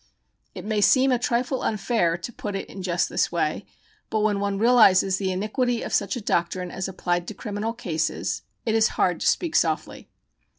[0.55, 3.67] It may seem a trifle unfair to put it in just this way,
[4.09, 8.41] but when one realizes the iniquity of such a doctrine as applied to criminal cases,
[8.65, 10.09] it is hard to speak softly.